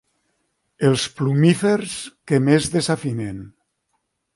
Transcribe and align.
Els 0.89 1.03
plumífers 1.19 1.95
que 2.33 2.43
més 2.49 2.75
desafinen. 2.79 3.43